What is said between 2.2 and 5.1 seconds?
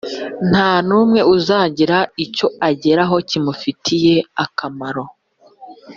icyo ageraho kimufitiye akamaro.